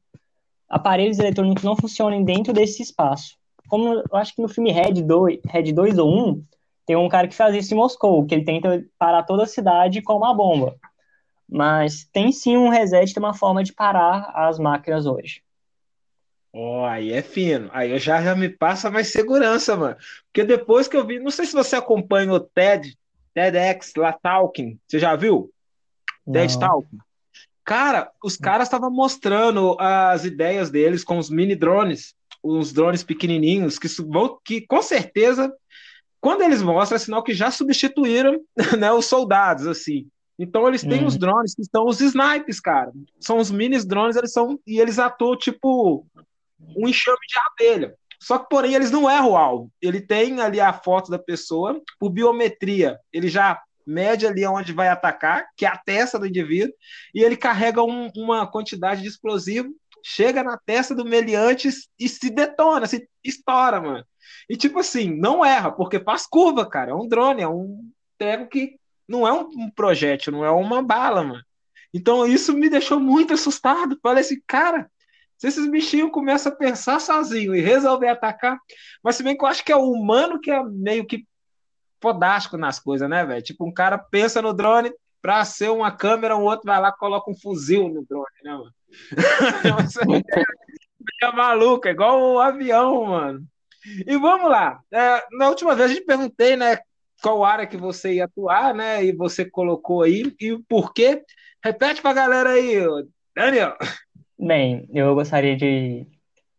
aparelhos 0.69 1.19
eletrônicos 1.19 1.63
não 1.63 1.75
funcionem 1.75 2.23
dentro 2.23 2.53
desse 2.53 2.83
espaço. 2.83 3.35
Como 3.67 3.93
eu 3.95 4.17
acho 4.17 4.35
que 4.35 4.41
no 4.41 4.47
filme 4.47 4.71
Red 4.71 5.01
2, 5.01 5.39
Red 5.45 5.73
2 5.73 5.97
ou 5.97 6.31
1, 6.31 6.43
tem 6.85 6.95
um 6.95 7.09
cara 7.09 7.27
que 7.27 7.35
faz 7.35 7.55
isso 7.55 7.73
em 7.73 7.77
Moscou, 7.77 8.25
que 8.25 8.35
ele 8.35 8.45
tenta 8.45 8.85
parar 9.00 9.23
toda 9.23 9.43
a 9.43 9.47
cidade 9.47 10.01
com 10.01 10.17
uma 10.17 10.33
bomba. 10.33 10.75
Mas 11.50 12.07
tem 12.12 12.31
sim 12.31 12.57
um 12.57 12.69
reset, 12.69 13.13
tem 13.13 13.23
uma 13.23 13.33
forma 13.33 13.63
de 13.63 13.73
parar 13.73 14.31
as 14.35 14.59
máquinas 14.59 15.05
hoje. 15.05 15.41
Oh, 16.51 16.83
aí 16.85 17.12
é 17.12 17.21
fino. 17.23 17.69
Aí 17.73 17.91
eu 17.91 18.00
já, 18.00 18.21
já 18.21 18.35
me 18.35 18.50
passa 18.50 18.91
mais 18.91 19.12
segurança, 19.12 19.75
mano. 19.75 19.95
Porque 20.25 20.43
depois 20.43 20.88
que 20.88 20.95
eu 20.95 21.05
vi, 21.05 21.19
não 21.19 21.31
sei 21.31 21.45
se 21.45 21.53
você 21.53 21.75
acompanha 21.75 22.31
o 22.31 22.39
TED, 22.39 22.95
TEDx 23.33 23.93
lá 23.97 24.13
Talking, 24.13 24.79
você 24.88 25.00
já 25.00 25.15
viu? 25.15 25.51
Talking. 26.60 26.98
Cara, 27.65 28.12
os 28.24 28.36
caras 28.36 28.68
estavam 28.68 28.92
mostrando 28.92 29.77
as 29.80 30.25
ideias 30.25 30.70
deles 30.70 31.03
com 31.03 31.18
os 31.18 31.30
mini 31.30 31.56
drones, 31.56 32.13
os 32.42 32.74
drones 32.74 33.03
pequenininhos, 33.03 33.80
que, 33.80 33.88
vão, 34.01 34.38
que 34.44 34.62
com 34.62 34.82
certeza, 34.82 35.53
quando 36.20 36.42
eles 36.42 36.62
mostram, 36.62 36.98
é 36.98 37.00
sinal 37.00 37.24
que 37.24 37.34
já 37.34 37.50
substituíram 37.51 38.42
né, 38.77 38.92
os 38.92 39.06
soldados, 39.06 39.65
assim. 39.65 40.08
Então 40.38 40.68
eles 40.68 40.82
têm 40.82 41.06
os 41.06 41.13
uhum. 41.13 41.20
drones 41.20 41.53
que 41.56 41.63
são 41.63 41.86
os 41.86 42.01
snipes, 42.01 42.60
cara. 42.60 42.92
São 43.20 43.38
os 43.38 43.51
mini 43.51 43.82
drones, 43.86 44.15
eles 44.15 44.34
são 44.34 44.60
e 44.65 44.80
eles 44.80 45.00
atuam 45.00 45.38
tipo 45.38 46.06
um 46.75 46.88
enxame 46.88 47.18
de 47.27 47.36
abelha. 47.51 47.96
Só 48.20 48.38
que, 48.39 48.48
porém, 48.50 48.74
eles 48.74 48.89
não 48.89 49.10
erram 49.10 49.32
o 49.32 49.38
alvo. 49.38 49.72
Ele 49.82 50.00
tem 50.00 50.39
ali 50.39 50.60
a 50.60 50.72
foto 50.72 51.12
da 51.12 51.20
pessoa, 51.20 51.82
por 52.00 52.10
biometria. 52.10 52.98
Ele 53.12 53.27
já 53.27 53.62
mede 53.86 54.25
ali 54.25 54.46
onde 54.46 54.74
vai 54.74 54.88
atacar, 54.88 55.48
que 55.56 55.66
é 55.66 55.70
a 55.70 55.78
testa 55.78 56.20
do 56.20 56.28
indivíduo, 56.28 56.74
e 57.13 57.24
ele 57.24 57.38
carrega 57.38 57.84
um, 57.84 58.10
uma 58.16 58.46
quantidade 58.46 59.02
de 59.02 59.08
explosivo, 59.08 59.74
chega 60.04 60.44
na 60.44 60.58
testa 60.58 60.94
do 60.94 61.06
meliante 61.06 61.70
e 62.00 62.10
se 62.10 62.30
detona, 62.30 62.86
se 62.86 63.08
estoura, 63.24 63.80
mano. 63.80 64.06
E 64.50 64.58
tipo 64.58 64.80
assim, 64.80 65.10
não 65.10 65.44
erra, 65.44 65.72
porque 65.72 66.00
faz 66.00 66.25
curva, 66.28 66.66
cara. 66.70 66.92
É 66.92 66.94
um 66.94 67.08
drone, 67.08 67.42
é 67.42 67.48
um 67.48 67.90
treco 68.18 68.50
que 68.50 68.78
não 69.08 69.28
é 69.28 69.32
um, 69.32 69.70
projétil, 69.70 70.34
não 70.34 70.44
é 70.44 70.52
uma 70.52 70.82
bala, 70.82 71.24
mano. 71.24 71.44
Então 71.94 72.25
isso 72.25 72.54
me 72.54 72.70
deixou 72.70 73.00
muito 73.00 73.34
assustado. 73.34 73.98
Falei 74.02 74.22
assim, 74.22 74.42
cara, 74.48 74.90
se 75.38 75.48
esses 75.48 75.70
bichinhos 75.70 76.12
começam 76.12 76.52
a 76.52 76.56
pensar 76.56 77.00
sozinho 77.00 77.56
e 77.56 77.62
resolver 77.62 78.08
atacar, 78.08 78.58
mas 79.04 79.16
se 79.16 79.24
bem 79.24 79.38
que 79.38 79.44
eu 79.44 79.48
acho 79.48 79.63
que 79.63 79.72
é 79.72 79.75
o 79.75 79.92
humano 79.92 80.40
que 80.40 80.52
é 80.52 80.63
meio 80.63 81.06
que 81.06 81.25
fodástico 82.03 82.57
nas 82.57 82.79
coisas, 82.79 83.10
né, 83.10 83.25
velho? 83.25 83.41
Tipo, 83.41 83.65
um 83.65 83.74
cara 83.74 83.98
pensa 83.98 84.41
no 84.41 84.53
drone 84.53 84.91
pra 85.22 85.45
ser 85.45 85.69
uma 85.69 85.89
câmera, 85.89 86.36
o 86.36 86.43
outro 86.43 86.65
vai 86.65 86.81
lá 86.81 86.89
e 86.89 87.00
coloca 87.00 87.31
um 87.31 87.36
fuzil 87.36 87.88
no 87.88 88.05
drone, 88.05 88.25
né, 88.43 88.51
mano? 88.51 88.74
Fica 91.10 91.31
maluco, 91.33 91.88
é 91.88 91.91
igual 91.91 92.22
o 92.22 92.36
um 92.36 92.39
avião, 92.39 93.05
mano. 93.05 93.45
E 94.05 94.17
vamos 94.17 94.51
lá. 94.51 94.81
É, 94.91 95.24
na 95.31 95.48
última 95.48 95.75
vez 95.75 95.91
a 95.91 95.93
gente 95.93 96.05
perguntei, 96.05 96.57
né, 96.57 96.77
qual 97.22 97.45
área 97.45 97.65
que 97.65 97.77
você 97.77 98.15
ia 98.15 98.25
atuar, 98.25 98.74
né? 98.74 99.03
E 99.03 99.13
você 99.13 99.45
colocou 99.45 100.01
aí 100.03 100.36
e 100.39 100.51
o 100.51 100.62
porquê. 100.67 101.24
Repete 101.63 102.01
para 102.01 102.12
a 102.12 102.13
galera 102.13 102.50
aí, 102.50 102.75
Daniel. 103.33 103.77
Bem, 104.38 104.89
eu 104.93 105.15
gostaria 105.15 105.55
de 105.55 106.05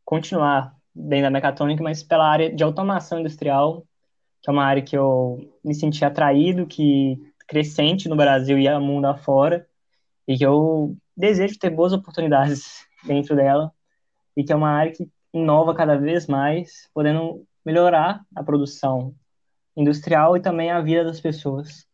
continuar 0.06 0.74
dentro 0.94 1.24
da 1.24 1.30
mecatrônica, 1.30 1.82
mas 1.82 2.02
pela 2.02 2.26
área 2.26 2.50
de 2.50 2.64
automação 2.64 3.20
industrial, 3.20 3.84
que 4.44 4.50
é 4.50 4.52
uma 4.52 4.66
área 4.66 4.82
que 4.82 4.94
eu 4.94 5.50
me 5.64 5.74
senti 5.74 6.04
atraído, 6.04 6.66
que 6.66 7.18
crescente 7.48 8.10
no 8.10 8.14
Brasil 8.14 8.58
e 8.58 8.68
no 8.68 8.78
mundo 8.78 9.06
afora, 9.06 9.66
e 10.28 10.36
que 10.36 10.44
eu 10.44 10.94
desejo 11.16 11.58
ter 11.58 11.70
boas 11.70 11.94
oportunidades 11.94 12.86
dentro 13.04 13.34
dela, 13.34 13.72
e 14.36 14.44
que 14.44 14.52
é 14.52 14.56
uma 14.56 14.68
área 14.68 14.92
que 14.92 15.08
inova 15.32 15.74
cada 15.74 15.96
vez 15.96 16.26
mais, 16.26 16.90
podendo 16.92 17.46
melhorar 17.64 18.22
a 18.36 18.44
produção 18.44 19.14
industrial 19.74 20.36
e 20.36 20.42
também 20.42 20.70
a 20.70 20.82
vida 20.82 21.04
das 21.04 21.22
pessoas. 21.22 21.86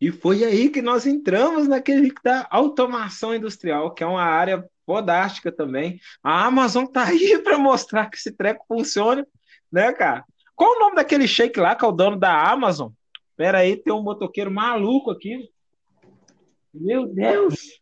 E 0.00 0.10
foi 0.10 0.42
aí 0.42 0.70
que 0.70 0.80
nós 0.80 1.04
entramos 1.04 1.68
naquele 1.68 2.14
da 2.24 2.48
automação 2.50 3.34
industrial, 3.34 3.92
que 3.92 4.02
é 4.02 4.06
uma 4.06 4.22
área 4.22 4.66
fodástica 4.86 5.52
também. 5.52 6.00
A 6.22 6.46
Amazon 6.46 6.86
tá 6.86 7.04
aí 7.04 7.38
para 7.44 7.58
mostrar 7.58 8.08
que 8.08 8.16
esse 8.16 8.32
treco 8.32 8.64
funciona, 8.66 9.26
né, 9.70 9.92
cara? 9.92 10.24
Qual 10.60 10.76
o 10.76 10.78
nome 10.78 10.96
daquele 10.96 11.26
shake 11.26 11.58
lá 11.58 11.74
que 11.74 11.82
é 11.82 11.88
o 11.88 11.90
dono 11.90 12.18
da 12.18 12.50
Amazon? 12.50 12.90
Pera 13.34 13.60
aí, 13.60 13.78
tem 13.78 13.94
um 13.94 14.02
motoqueiro 14.02 14.50
maluco 14.50 15.10
aqui. 15.10 15.48
Meu 16.74 17.06
Deus! 17.06 17.80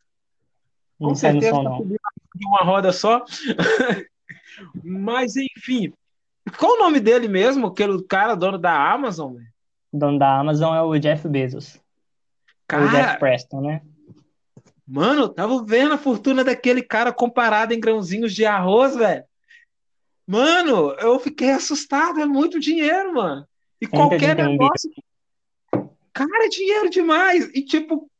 Com 0.97 1.13
certeza 1.13 1.61
tá 1.61 1.77
de 2.37 2.47
uma 2.47 2.63
roda 2.63 2.93
só. 2.93 3.25
Mas, 4.85 5.35
enfim. 5.35 5.93
Qual 6.57 6.75
o 6.75 6.79
nome 6.79 7.01
dele 7.01 7.27
mesmo? 7.27 7.67
Aquele 7.67 8.01
cara, 8.05 8.37
dono 8.37 8.59
da 8.59 8.93
Amazon? 8.93 9.35
O 9.93 9.99
dono 9.99 10.17
da 10.17 10.39
Amazon 10.39 10.73
é 10.77 10.81
o 10.81 10.97
Jeff 11.01 11.27
Bezos. 11.27 11.81
Cara, 12.69 12.85
o 12.85 12.91
Jeff 12.91 13.19
Preston, 13.19 13.61
né? 13.61 13.83
Mano, 14.87 15.29
tava 15.29 15.65
vendo 15.65 15.95
a 15.95 15.99
fortuna 15.99 16.45
daquele 16.45 16.83
cara 16.83 17.13
comparado 17.13 17.75
em 17.75 17.81
grãozinhos 17.81 18.33
de 18.33 18.47
arroz, 18.47 18.95
velho. 18.95 19.25
Mano, 20.29 20.95
eu 21.01 21.19
fiquei 21.19 21.53
assustado. 21.53 22.21
É 22.21 22.27
muito 22.27 22.61
dinheiro, 22.61 23.15
mano. 23.15 23.49
E 23.81 23.87
qualquer 23.87 24.37
negócio. 24.37 24.91
Cara, 26.13 26.45
é 26.45 26.49
dinheiro 26.51 26.91
demais. 26.91 27.49
E, 27.55 27.65
tipo, 27.65 28.11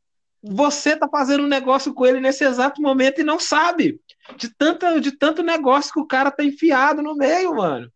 você 0.41 0.97
tá 0.97 1.07
fazendo 1.07 1.43
um 1.43 1.47
negócio 1.47 1.93
com 1.93 2.07
ele 2.07 2.19
nesse 2.19 2.43
exato 2.43 2.81
momento 2.81 3.21
e 3.21 3.23
não 3.23 3.39
sabe 3.39 4.01
de 4.37 4.49
tanto, 4.49 4.99
de 4.99 5.11
tanto 5.11 5.43
negócio 5.43 5.93
que 5.93 5.99
o 5.99 6.07
cara 6.07 6.31
tá 6.31 6.43
enfiado 6.43 7.03
no 7.03 7.15
meio, 7.15 7.55
mano. 7.55 7.91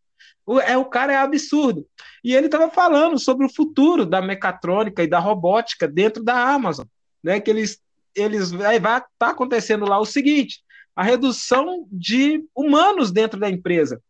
O, 0.46 0.60
é, 0.60 0.77
o 0.77 0.86
cara 0.86 1.13
é 1.13 1.17
absurdo. 1.17 1.88
E 2.24 2.36
ele 2.36 2.46
estava 2.46 2.70
falando 2.70 3.17
sobre 3.17 3.48
o 3.48 3.53
futuro 3.53 4.05
da 4.05 4.22
mecatrônica 4.22 5.01
e 5.01 5.08
da 5.08 5.17
robótica 5.17 5.88
dentro 5.88 6.24
da 6.24 6.53
Amazon, 6.53 6.86
né? 7.24 7.39
Que 7.39 7.50
eles, 7.50 7.82
eles 8.13 8.51
vai 8.51 8.77
estar 8.77 9.08
tá 9.17 9.29
acontecendo 9.29 9.86
lá 9.86 10.00
o 10.00 10.05
seguinte: 10.05 10.62
a 10.96 11.04
redução 11.04 11.88
de 11.92 12.44
humanos 12.56 13.12
dentro 13.12 13.40
da 13.40 13.50
empresa. 13.50 14.02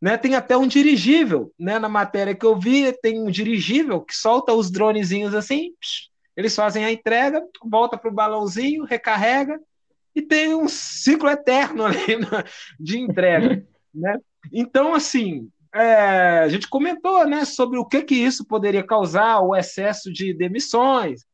Né, 0.00 0.16
tem 0.16 0.36
até 0.36 0.56
um 0.56 0.68
dirigível, 0.68 1.52
né, 1.58 1.76
na 1.76 1.88
matéria 1.88 2.32
que 2.32 2.46
eu 2.46 2.56
vi, 2.56 2.92
tem 3.02 3.20
um 3.20 3.30
dirigível 3.30 4.00
que 4.00 4.14
solta 4.14 4.52
os 4.52 4.70
dronezinhos 4.70 5.34
assim, 5.34 5.72
eles 6.36 6.54
fazem 6.54 6.84
a 6.84 6.92
entrega, 6.92 7.42
volta 7.64 7.98
para 7.98 8.08
o 8.08 8.14
balãozinho, 8.14 8.84
recarrega 8.84 9.58
e 10.14 10.22
tem 10.22 10.54
um 10.54 10.68
ciclo 10.68 11.28
eterno 11.28 11.82
ali 11.84 12.16
de 12.78 12.96
entrega, 12.96 13.66
né? 13.92 14.18
Então, 14.52 14.94
assim, 14.94 15.50
é, 15.74 16.40
a 16.44 16.48
gente 16.48 16.68
comentou, 16.68 17.26
né, 17.26 17.44
sobre 17.44 17.76
o 17.76 17.84
que 17.84 18.02
que 18.02 18.14
isso 18.14 18.44
poderia 18.44 18.84
causar, 18.84 19.40
o 19.40 19.56
excesso 19.56 20.12
de 20.12 20.32
demissões, 20.32 21.24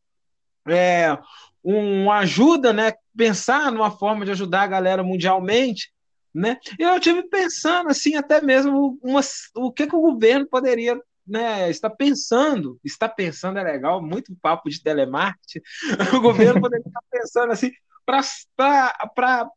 é, 0.67 1.19
um, 1.65 2.05
uma 2.05 2.19
ajuda, 2.19 2.73
né, 2.73 2.93
pensar 3.17 3.73
numa 3.73 3.91
forma 3.91 4.25
de 4.25 4.31
ajudar 4.33 4.63
a 4.63 4.69
galera 4.69 5.03
mundialmente, 5.03 5.93
né? 6.35 6.59
E 6.79 6.83
eu 6.83 6.99
tive 6.99 7.23
pensando, 7.29 7.89
assim, 7.89 8.17
até 8.17 8.43
mesmo 8.43 8.99
uma, 9.03 9.21
o 9.55 9.71
que 9.71 9.87
que 9.87 9.95
o 9.95 10.01
governo 10.01 10.47
poderia 10.47 11.01
né, 11.27 11.71
está 11.71 11.89
pensando, 11.89 12.79
está 12.85 13.09
pensando 13.09 13.59
é 13.59 13.63
legal, 13.63 14.03
muito 14.03 14.37
papo 14.43 14.69
de 14.69 14.83
telemarketing, 14.83 15.61
o 16.15 16.21
governo 16.21 16.61
poderia 16.61 16.85
estar 16.87 17.01
pensando 17.11 17.53
assim, 17.53 17.71
para 18.05 19.49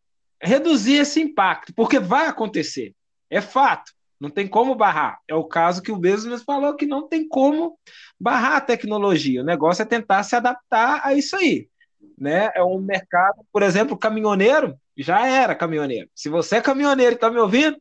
reduzir 0.42 0.96
esse 0.96 1.20
impacto, 1.20 1.74
porque 1.74 2.00
vai 2.00 2.28
acontecer, 2.28 2.94
é 3.30 3.42
fato, 3.42 3.92
não 4.20 4.30
tem 4.30 4.48
como 4.48 4.74
barrar. 4.74 5.20
É 5.28 5.36
o 5.36 5.44
caso 5.44 5.82
que 5.82 5.92
o 5.92 5.98
Bezos 5.98 6.42
falou 6.44 6.76
que 6.76 6.86
não 6.86 7.08
tem 7.08 7.28
como 7.28 7.78
barrar 8.20 8.58
a 8.58 8.62
tecnologia. 8.62 9.42
O 9.42 9.46
negócio 9.46 9.84
é 9.84 9.86
tentar 9.86 10.24
se 10.24 10.36
adaptar 10.36 11.02
a 11.04 11.14
isso 11.14 11.36
aí. 11.36 11.70
Né? 12.18 12.52
É 12.54 12.64
um 12.64 12.80
mercado, 12.80 13.46
por 13.52 13.64
exemplo, 13.64 13.98
caminhoneiro 13.98 14.78
já 14.98 15.28
era 15.28 15.56
caminhoneiro. 15.56 16.10
Se 16.16 16.30
você 16.30 16.58
é 16.58 16.62
caminhoneiro 16.62 17.14
e 17.14 17.16
está 17.16 17.30
me 17.30 17.38
ouvindo, 17.38 17.80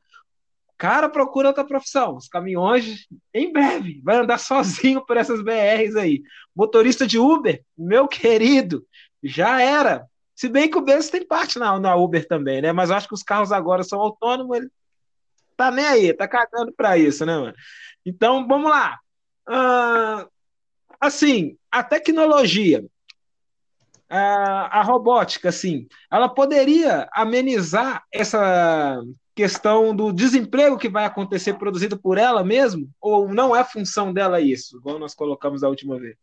cara, 0.77 1.09
procura 1.09 1.49
outra 1.49 1.65
profissão. 1.65 2.17
Os 2.17 2.29
caminhões, 2.29 3.07
em 3.33 3.53
breve, 3.53 4.01
vai 4.05 4.17
andar 4.17 4.39
sozinho 4.41 5.05
por 5.05 5.17
essas 5.17 5.43
BRs 5.43 5.97
aí. 5.97 6.23
Motorista 6.55 7.07
de 7.07 7.19
Uber, 7.19 7.63
meu 7.77 8.07
querido, 8.07 8.87
já 9.23 9.61
era. 9.61 10.07
Se 10.35 10.49
bem 10.49 10.71
que 10.71 10.77
o 10.77 10.83
Bezos 10.83 11.11
tem 11.11 11.27
parte 11.27 11.59
na, 11.59 11.79
na 11.81 11.97
Uber 11.97 12.27
também, 12.29 12.61
né? 12.61 12.73
Mas 12.73 12.91
eu 12.91 12.97
acho 12.97 13.09
que 13.09 13.15
os 13.15 13.23
carros 13.23 13.51
agora 13.51 13.83
são 13.83 13.99
autônomos, 13.99 14.59
ele 14.59 14.71
tá 15.57 15.71
nem 15.71 15.87
aí, 15.87 16.13
tá 16.13 16.29
cagando 16.29 16.73
para 16.73 16.99
isso, 16.99 17.25
né, 17.25 17.35
mano? 17.39 17.55
Então, 18.05 18.47
vamos 18.47 18.71
lá. 18.71 18.99
Uh, 19.49 20.29
assim, 21.01 21.57
a 21.71 21.83
tecnologia, 21.83 22.85
uh, 24.11 24.69
a 24.71 24.83
robótica, 24.83 25.49
assim, 25.49 25.87
ela 26.11 26.29
poderia 26.29 27.09
amenizar 27.13 28.05
essa 28.13 29.03
questão 29.35 29.95
do 29.95 30.13
desemprego 30.13 30.79
que 30.79 30.89
vai 30.89 31.05
acontecer 31.05 31.55
produzido 31.55 31.99
por 31.99 32.17
ela 32.17 32.43
mesmo? 32.43 32.89
Ou 33.01 33.29
não 33.29 33.55
é 33.55 33.63
função 33.63 34.13
dela 34.13 34.41
isso, 34.41 34.79
igual 34.79 34.99
nós 34.99 35.15
colocamos 35.15 35.63
a 35.63 35.69
última 35.69 35.99
vez? 35.99 36.17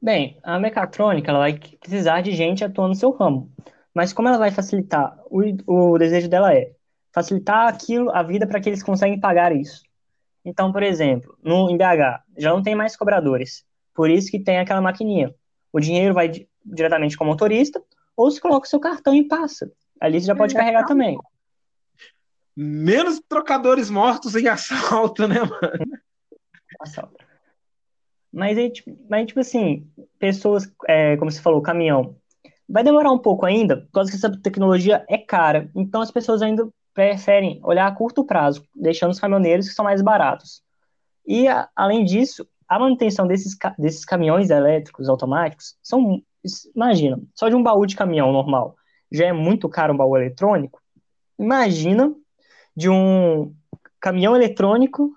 Bem, 0.00 0.38
a 0.42 0.58
mecatrônica 0.58 1.30
ela 1.30 1.40
vai 1.40 1.58
precisar 1.80 2.20
de 2.20 2.32
gente 2.32 2.62
atuando 2.62 2.90
no 2.90 2.94
seu 2.94 3.10
ramo. 3.10 3.50
Mas 3.94 4.12
como 4.12 4.28
ela 4.28 4.36
vai 4.36 4.50
facilitar? 4.50 5.18
O, 5.30 5.42
o 5.66 5.98
desejo 5.98 6.28
dela 6.28 6.54
é 6.54 6.70
facilitar 7.14 7.66
aquilo, 7.66 8.10
a 8.14 8.22
vida 8.22 8.46
para 8.46 8.60
que 8.60 8.68
eles 8.68 8.82
conseguem 8.82 9.18
pagar 9.18 9.56
isso. 9.56 9.82
Então, 10.44 10.70
por 10.70 10.82
exemplo, 10.82 11.36
no, 11.42 11.70
em 11.70 11.78
BH, 11.78 12.22
já 12.36 12.50
não 12.50 12.62
tem 12.62 12.74
mais 12.74 12.94
cobradores. 12.94 13.64
Por 13.94 14.10
isso 14.10 14.30
que 14.30 14.38
tem 14.38 14.58
aquela 14.58 14.82
maquininha. 14.82 15.34
O 15.72 15.80
dinheiro 15.80 16.12
vai 16.12 16.30
diretamente 16.66 17.16
com 17.16 17.24
o 17.24 17.26
motorista, 17.26 17.82
ou 18.16 18.30
se 18.30 18.40
coloca 18.40 18.66
o 18.66 18.70
seu 18.70 18.80
cartão 18.80 19.14
e 19.14 19.26
passa. 19.26 19.70
Ali 20.00 20.20
você 20.20 20.26
já 20.26 20.34
pode 20.34 20.54
é, 20.54 20.58
carregar 20.58 20.82
tá. 20.82 20.88
também. 20.88 21.18
Menos 22.56 23.20
trocadores 23.28 23.90
mortos 23.90 24.34
em 24.34 24.48
assalto, 24.48 25.28
né, 25.28 25.40
mano? 25.40 26.00
Assalto. 26.80 27.24
Mas, 28.32 28.58
aí, 28.58 28.70
tipo, 28.70 28.98
mas, 29.08 29.26
tipo 29.26 29.40
assim, 29.40 29.88
pessoas, 30.18 30.70
é, 30.86 31.16
como 31.16 31.30
você 31.30 31.40
falou, 31.40 31.62
caminhão, 31.62 32.16
vai 32.68 32.82
demorar 32.82 33.10
um 33.10 33.18
pouco 33.18 33.46
ainda, 33.46 33.78
por 33.78 33.92
causa 33.92 34.10
que 34.10 34.16
essa 34.16 34.30
tecnologia 34.42 35.04
é 35.08 35.16
cara. 35.16 35.70
Então 35.74 36.00
as 36.00 36.10
pessoas 36.10 36.42
ainda 36.42 36.68
preferem 36.92 37.60
olhar 37.62 37.86
a 37.86 37.92
curto 37.94 38.24
prazo, 38.24 38.64
deixando 38.74 39.12
os 39.12 39.20
caminhoneiros 39.20 39.68
que 39.68 39.74
são 39.74 39.84
mais 39.84 40.02
baratos. 40.02 40.62
E, 41.26 41.46
a, 41.46 41.68
além 41.74 42.04
disso, 42.04 42.46
a 42.68 42.78
manutenção 42.78 43.26
desses, 43.26 43.56
desses 43.78 44.04
caminhões 44.04 44.50
elétricos 44.50 45.08
automáticos 45.08 45.76
são, 45.82 46.22
imagina, 46.74 47.20
só 47.34 47.48
de 47.48 47.54
um 47.54 47.62
baú 47.62 47.86
de 47.86 47.96
caminhão 47.96 48.32
normal 48.32 48.76
já 49.10 49.26
é 49.26 49.32
muito 49.32 49.68
caro 49.68 49.92
um 49.92 49.96
baú 49.96 50.16
eletrônico. 50.16 50.80
Imagina 51.38 52.14
de 52.74 52.88
um 52.88 53.54
caminhão 54.00 54.34
eletrônico, 54.34 55.12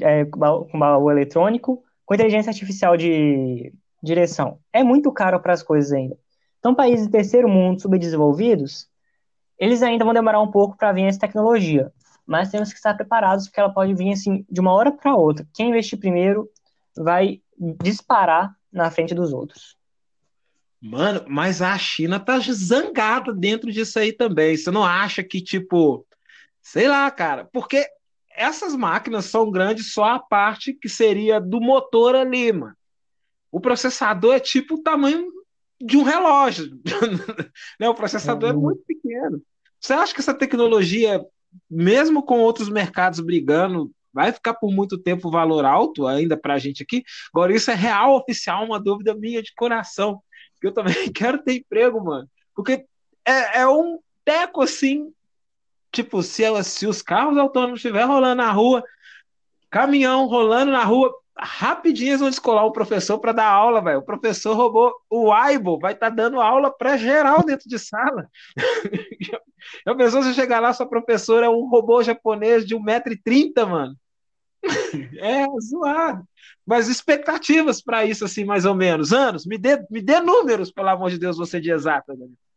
é, 0.00 0.24
com 0.24 0.78
baú 0.78 1.10
eletrônico, 1.10 1.82
com 2.04 2.14
inteligência 2.14 2.50
artificial 2.50 2.96
de 2.96 3.72
direção, 4.02 4.58
é 4.72 4.82
muito 4.82 5.10
caro 5.10 5.40
para 5.40 5.52
as 5.52 5.62
coisas 5.62 5.92
ainda. 5.92 6.16
Então, 6.58 6.74
países 6.74 7.06
de 7.06 7.12
terceiro 7.12 7.48
mundo, 7.48 7.80
subdesenvolvidos, 7.80 8.88
eles 9.58 9.82
ainda 9.82 10.04
vão 10.04 10.14
demorar 10.14 10.40
um 10.40 10.50
pouco 10.50 10.76
para 10.76 10.92
vir 10.92 11.04
essa 11.04 11.18
tecnologia, 11.18 11.92
mas 12.26 12.50
temos 12.50 12.70
que 12.70 12.76
estar 12.76 12.94
preparados 12.94 13.46
porque 13.46 13.60
ela 13.60 13.72
pode 13.72 13.94
vir 13.94 14.12
assim 14.12 14.44
de 14.50 14.60
uma 14.60 14.72
hora 14.72 14.92
para 14.92 15.16
outra. 15.16 15.46
Quem 15.54 15.70
investir 15.70 15.98
primeiro 15.98 16.48
vai 16.96 17.40
disparar 17.82 18.54
na 18.72 18.90
frente 18.90 19.14
dos 19.14 19.32
outros. 19.32 19.76
Mano, 20.80 21.24
mas 21.28 21.62
a 21.62 21.76
China 21.78 22.20
tá 22.20 22.38
zangada 22.38 23.32
dentro 23.32 23.72
disso 23.72 23.98
aí 23.98 24.12
também. 24.12 24.56
Você 24.56 24.70
não 24.70 24.84
acha 24.84 25.22
que, 25.22 25.40
tipo, 25.40 26.06
sei 26.62 26.86
lá, 26.88 27.10
cara, 27.10 27.48
porque 27.52 27.86
essas 28.30 28.74
máquinas 28.76 29.24
são 29.24 29.50
grandes 29.50 29.92
só 29.92 30.04
a 30.04 30.18
parte 30.18 30.74
que 30.74 30.88
seria 30.88 31.40
do 31.40 31.60
motor 31.60 32.14
ali, 32.14 32.52
mano. 32.52 32.76
O 33.50 33.60
processador 33.60 34.34
é 34.34 34.40
tipo 34.40 34.74
o 34.74 34.82
tamanho 34.82 35.32
de 35.80 35.96
um 35.96 36.02
relógio. 36.02 36.78
né? 37.80 37.88
O 37.88 37.94
processador 37.94 38.50
é 38.50 38.52
uhum. 38.52 38.60
muito 38.60 38.82
pequeno. 38.86 39.42
Você 39.80 39.92
acha 39.92 40.12
que 40.12 40.20
essa 40.20 40.34
tecnologia, 40.34 41.24
mesmo 41.70 42.22
com 42.22 42.40
outros 42.40 42.68
mercados 42.68 43.20
brigando, 43.20 43.90
vai 44.12 44.32
ficar 44.32 44.54
por 44.54 44.72
muito 44.72 44.98
tempo 44.98 45.30
valor 45.30 45.64
alto 45.64 46.06
ainda 46.06 46.36
para 46.36 46.54
a 46.54 46.58
gente 46.58 46.82
aqui? 46.82 47.02
Agora, 47.32 47.54
isso 47.54 47.70
é 47.70 47.74
real, 47.74 48.16
oficial, 48.16 48.64
uma 48.64 48.80
dúvida 48.80 49.14
minha 49.14 49.42
de 49.42 49.54
coração. 49.54 50.22
Eu 50.66 50.72
também 50.72 50.94
quero 51.12 51.38
ter 51.42 51.54
emprego, 51.54 52.02
mano. 52.02 52.28
Porque 52.54 52.86
é, 53.24 53.60
é 53.60 53.68
um 53.68 53.98
teco 54.24 54.62
assim. 54.62 55.12
Tipo, 55.92 56.22
se, 56.22 56.42
se 56.64 56.86
os 56.86 57.00
carros 57.00 57.38
autônomos 57.38 57.78
estiverem 57.78 58.08
rolando 58.08 58.42
na 58.42 58.50
rua, 58.50 58.84
caminhão 59.70 60.26
rolando 60.26 60.72
na 60.72 60.84
rua, 60.84 61.14
rapidinho 61.38 62.10
eles 62.10 62.20
vão 62.20 62.30
descolar 62.30 62.64
o 62.64 62.72
professor 62.72 63.18
para 63.18 63.32
dar 63.32 63.48
aula, 63.48 63.82
velho. 63.82 63.98
O 64.00 64.04
professor 64.04 64.54
roubou 64.56 64.94
o 65.10 65.32
Aibo, 65.32 65.78
vai 65.78 65.92
estar 65.92 66.10
tá 66.10 66.14
dando 66.14 66.40
aula 66.40 66.70
para 66.70 66.96
geral 66.96 67.42
dentro 67.44 67.68
de 67.68 67.78
sala. 67.78 68.28
Já 69.86 69.94
pensou 69.94 70.22
se 70.22 70.34
chegar 70.34 70.60
lá, 70.60 70.72
sua 70.72 70.88
professora 70.88 71.46
é 71.46 71.48
um 71.48 71.68
robô 71.68 72.02
japonês 72.02 72.66
de 72.66 72.74
1,30m, 72.76 73.66
mano? 73.66 73.96
É 75.18 75.46
zoado. 75.60 76.26
Mas 76.64 76.88
expectativas 76.88 77.80
para 77.80 78.04
isso, 78.04 78.24
assim, 78.24 78.44
mais 78.44 78.64
ou 78.64 78.74
menos. 78.74 79.12
Anos, 79.12 79.46
me 79.46 79.56
dê, 79.56 79.84
me 79.90 80.00
dê 80.00 80.20
números, 80.20 80.70
pelo 80.70 80.88
amor 80.88 81.10
de 81.10 81.18
Deus, 81.18 81.36
você 81.36 81.60
de 81.60 81.70
exata. 81.70 82.14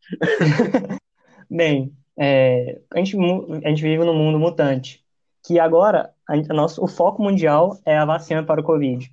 Bem, 1.49 1.93
é, 2.17 2.79
a, 2.93 2.97
gente, 2.97 3.17
a 3.63 3.69
gente 3.69 3.81
vive 3.81 4.03
num 4.03 4.15
mundo 4.15 4.39
mutante 4.39 5.03
que 5.45 5.59
agora 5.59 6.13
a 6.27 6.35
nosso, 6.53 6.83
o 6.83 6.87
foco 6.87 7.23
mundial 7.23 7.79
é 7.85 7.97
a 7.97 8.05
vacina 8.05 8.43
para 8.43 8.61
o 8.61 8.63
Covid. 8.63 9.11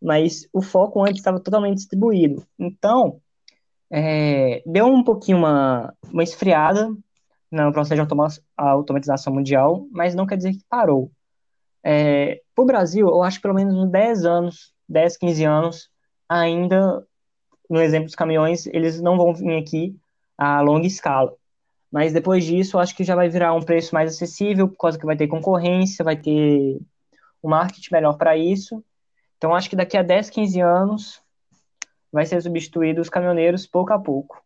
Mas 0.00 0.48
o 0.52 0.60
foco 0.60 1.02
antes 1.02 1.16
estava 1.18 1.40
totalmente 1.40 1.76
distribuído. 1.76 2.46
Então, 2.58 3.20
é, 3.90 4.62
deu 4.66 4.86
um 4.86 5.02
pouquinho 5.02 5.38
uma, 5.38 5.94
uma 6.12 6.22
esfriada 6.22 6.94
no 7.50 7.72
processo 7.72 8.02
de 8.02 8.14
automatização 8.56 9.32
mundial, 9.32 9.86
mas 9.90 10.14
não 10.14 10.26
quer 10.26 10.36
dizer 10.36 10.52
que 10.52 10.64
parou. 10.68 11.10
É, 11.84 12.40
para 12.54 12.62
o 12.62 12.66
Brasil, 12.66 13.06
eu 13.06 13.22
acho 13.22 13.38
que 13.38 13.42
pelo 13.42 13.54
menos 13.54 13.74
uns 13.74 13.90
10 13.90 14.24
anos, 14.24 14.72
10, 14.88 15.16
15 15.16 15.44
anos, 15.44 15.90
ainda, 16.28 17.06
no 17.68 17.80
exemplo 17.80 18.06
dos 18.06 18.14
caminhões, 18.14 18.66
eles 18.66 19.00
não 19.00 19.16
vão 19.16 19.34
vir 19.34 19.56
aqui 19.56 19.96
a 20.36 20.60
longa 20.60 20.86
escala. 20.86 21.34
Mas 21.90 22.12
depois 22.12 22.44
disso, 22.44 22.78
acho 22.78 22.94
que 22.94 23.04
já 23.04 23.14
vai 23.14 23.28
virar 23.28 23.54
um 23.54 23.62
preço 23.62 23.94
mais 23.94 24.12
acessível, 24.12 24.68
por 24.68 24.76
causa 24.76 24.98
que 24.98 25.06
vai 25.06 25.16
ter 25.16 25.26
concorrência, 25.26 26.04
vai 26.04 26.16
ter 26.16 26.78
um 27.42 27.48
marketing 27.48 27.92
melhor 27.92 28.16
para 28.16 28.36
isso. 28.36 28.84
Então, 29.36 29.54
acho 29.54 29.70
que 29.70 29.76
daqui 29.76 29.96
a 29.96 30.02
10, 30.02 30.30
15 30.30 30.60
anos 30.60 31.22
vai 32.12 32.26
ser 32.26 32.42
substituído 32.42 33.00
os 33.00 33.08
caminhoneiros 33.08 33.66
pouco 33.66 33.92
a 33.92 33.98
pouco. 33.98 34.42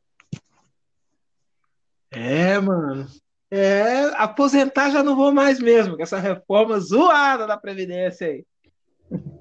É, 2.10 2.58
mano. 2.60 3.06
É, 3.54 4.10
aposentar 4.16 4.88
já 4.88 5.02
não 5.02 5.14
vou 5.14 5.30
mais 5.30 5.60
mesmo, 5.60 5.94
com 5.94 6.02
essa 6.02 6.18
reforma 6.18 6.80
zoada 6.80 7.46
da 7.46 7.54
Previdência 7.54 8.28
aí. 8.28 8.46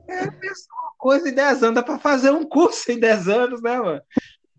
É 0.05 0.23
uma 0.25 0.91
coisa 0.97 1.29
em 1.29 1.33
10 1.33 1.63
anos, 1.63 1.75
dá 1.75 1.81
para 1.81 1.97
fazer 1.97 2.29
um 2.29 2.43
curso 2.43 2.91
em 2.91 2.99
10 2.99 3.29
anos, 3.29 3.61
né, 3.61 3.79
mano? 3.79 4.01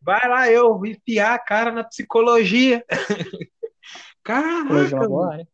Vai 0.00 0.26
lá 0.26 0.50
eu 0.50 0.82
enfiar 0.86 1.34
a 1.34 1.38
cara 1.38 1.70
na 1.70 1.84
psicologia. 1.84 2.82
Caraca, 4.24 5.06
mano. 5.06 5.46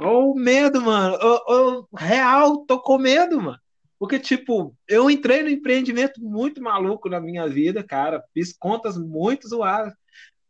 o 0.00 0.34
medo, 0.34 0.80
mano. 0.80 1.18
Real, 1.94 2.64
tô 2.64 2.80
com 2.80 2.96
medo, 2.96 3.38
mano. 3.38 3.58
Porque, 3.98 4.18
tipo, 4.18 4.74
eu 4.88 5.10
entrei 5.10 5.42
no 5.42 5.50
empreendimento 5.50 6.22
muito 6.22 6.62
maluco 6.62 7.10
na 7.10 7.20
minha 7.20 7.46
vida, 7.46 7.84
cara. 7.84 8.24
Fiz 8.32 8.56
contas 8.56 8.96
muito 8.96 9.46
zoadas. 9.46 9.92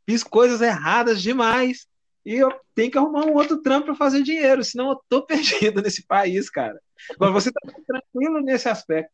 Fiz 0.09 0.23
coisas 0.23 0.61
erradas 0.61 1.21
demais. 1.21 1.89
E 2.27 2.35
eu 2.35 2.53
tenho 2.75 2.91
que 2.91 2.99
arrumar 2.99 3.25
um 3.25 3.35
outro 3.35 3.63
trampo 3.63 3.87
para 3.87 3.95
fazer 3.95 4.21
dinheiro, 4.21 4.65
senão 4.65 4.91
eu 4.91 5.01
tô 5.09 5.23
perdido 5.25 5.81
nesse 5.81 6.05
país, 6.05 6.51
cara. 6.51 6.77
Agora, 7.15 7.31
você 7.31 7.53
tá 7.53 7.61
tranquilo 7.87 8.41
nesse 8.41 8.69
aspecto. 8.69 9.13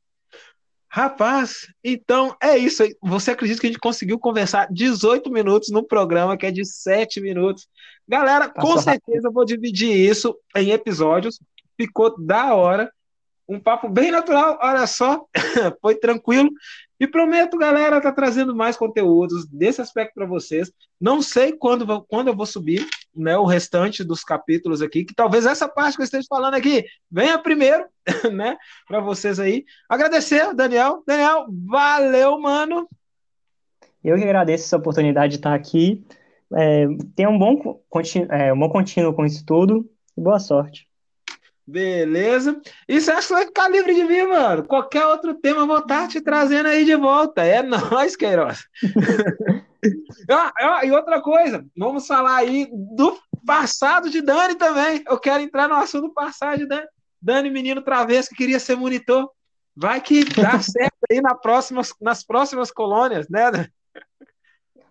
Rapaz, 0.88 1.66
então 1.85 2.35
é 2.42 2.57
isso 2.57 2.83
aí. 2.83 2.94
Você 3.03 3.31
acredita 3.31 3.61
que 3.61 3.66
a 3.66 3.70
gente 3.70 3.81
conseguiu 3.81 4.18
conversar 4.18 4.66
18 4.70 5.31
minutos 5.31 5.70
no 5.70 5.83
programa 5.83 6.37
que 6.37 6.46
é 6.46 6.51
de 6.51 6.64
7 6.64 7.20
minutos? 7.20 7.66
Galera, 8.07 8.51
Passou 8.51 8.75
com 8.75 8.79
certeza 8.79 9.29
eu 9.29 9.33
vou 9.33 9.44
dividir 9.44 9.90
isso 9.90 10.37
em 10.57 10.70
episódios. 10.70 11.38
Ficou 11.79 12.14
da 12.22 12.55
hora. 12.55 12.90
Um 13.48 13.59
papo 13.59 13.88
bem 13.88 14.11
natural, 14.11 14.59
olha 14.62 14.87
só. 14.87 15.25
Foi 15.81 15.94
tranquilo. 15.94 16.51
E 17.01 17.07
prometo, 17.07 17.59
galera, 17.59 18.01
tá 18.01 18.12
trazendo 18.12 18.55
mais 18.55 18.77
conteúdos 18.77 19.46
desse 19.46 19.81
aspecto 19.81 20.14
para 20.14 20.27
vocês. 20.27 20.70
Não 21.01 21.20
sei 21.20 21.53
quando, 21.53 22.03
quando 22.05 22.29
eu 22.29 22.37
vou 22.37 22.46
subir 22.46 22.87
né, 23.14 23.37
o 23.37 23.44
restante 23.44 24.03
dos 24.03 24.25
capítulos 24.25 24.83
aqui, 24.83 25.05
que 25.05 25.14
talvez 25.14 25.46
essa 25.46 25.68
parte 25.68 25.96
que 25.96 26.03
eu 26.03 26.05
esteja 26.05 26.27
falando 26.29 26.55
aqui 26.55 26.85
venha 27.11 27.38
primeiro, 27.38 27.85
né, 28.33 28.57
para 28.87 29.01
vocês 29.01 29.38
aí. 29.38 29.64
Agradecer, 29.88 30.55
Daniel. 30.55 31.03
Daniel, 31.07 31.46
valeu, 31.66 32.38
mano. 32.40 32.88
Eu 34.03 34.16
que 34.16 34.25
agradeço 34.25 34.64
essa 34.64 34.77
oportunidade 34.77 35.33
de 35.33 35.37
estar 35.37 35.55
aqui. 35.55 36.05
É, 36.55 36.87
tenha 37.14 37.31
um 37.31 37.38
bom, 37.38 37.81
é, 38.31 38.53
um 38.53 38.59
bom 38.59 38.68
contínuo 38.68 39.14
com 39.14 39.25
isso 39.25 39.44
tudo 39.46 39.88
e 40.16 40.20
boa 40.20 40.38
sorte. 40.38 40.88
Beleza. 41.66 42.61
E 42.88 43.01
você 43.01 43.12
acha 43.12 43.29
que 43.29 43.33
vai 43.35 43.46
ficar 43.46 43.68
livre 43.68 43.94
de 43.94 44.05
mim, 44.05 44.25
mano? 44.27 44.64
Qualquer 44.64 45.07
outro 45.07 45.35
tema 45.35 45.61
eu 45.61 45.66
vou 45.66 45.79
estar 45.79 46.09
te 46.09 46.20
trazendo 46.20 46.68
aí 46.68 46.85
de 46.85 46.96
volta. 46.96 47.42
É 47.44 47.62
nóis, 47.64 48.16
Queiroz. 48.16 48.64
ah, 50.31 50.53
ah, 50.59 50.85
e 50.85 50.92
outra 50.92 51.21
coisa, 51.21 51.64
vamos 51.77 52.07
falar 52.07 52.37
aí 52.37 52.68
do 52.97 53.18
passado 53.47 54.11
de 54.11 54.21
Dani 54.21 54.55
também. 54.55 55.03
Eu 55.07 55.18
quero 55.18 55.42
entrar 55.42 55.68
no 55.68 55.75
assunto 55.75 56.09
do 56.09 56.14
passado 56.14 56.59
de 56.59 56.66
Dani. 56.66 56.87
Dani, 57.21 57.51
menino 57.51 57.83
travesso 57.83 58.31
que 58.31 58.37
queria 58.37 58.61
ser 58.61 58.77
monitor. 58.77 59.31
Vai 59.75 60.01
que 60.01 60.25
dá 60.25 60.59
certo 60.61 60.99
aí 61.11 61.21
na 61.21 61.35
próxima, 61.35 61.83
nas 62.01 62.25
próximas 62.25 62.71
colônias, 62.71 63.29
né? 63.29 63.68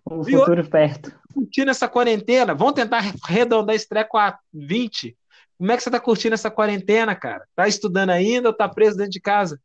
O 0.06 0.24
futuro 0.24 0.68
perto. 0.68 1.14
Curtindo 1.34 1.72
essa 1.72 1.88
quarentena, 1.88 2.54
vamos 2.54 2.74
tentar 2.74 3.04
arredondar 3.24 3.76
esse 3.76 3.88
treco 3.88 4.18
a 4.18 4.38
20 4.54 5.16
como 5.62 5.72
é 5.72 5.78
que 5.78 5.84
você 5.84 5.90
está 5.90 6.00
curtindo 6.00 6.34
essa 6.34 6.50
quarentena, 6.50 7.16
cara? 7.16 7.46
Tá 7.56 7.68
estudando 7.68 8.10
ainda 8.10 8.50
ou 8.50 8.54
tá 8.54 8.68
preso 8.68 8.98
dentro 8.98 9.12
de 9.12 9.22
casa? 9.22 9.62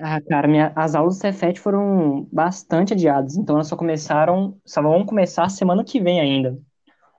Ah, 0.00 0.20
cara, 0.20 0.46
minha, 0.46 0.72
as 0.76 0.94
aulas 0.94 1.16
do 1.16 1.20
Cefet 1.20 1.58
foram 1.58 2.28
bastante 2.32 2.92
adiadas, 2.92 3.36
então 3.36 3.56
elas 3.56 3.66
só 3.66 3.76
começaram, 3.76 4.56
só 4.64 4.80
vão 4.80 5.04
começar 5.04 5.48
semana 5.48 5.84
que 5.84 6.00
vem 6.00 6.20
ainda. 6.20 6.56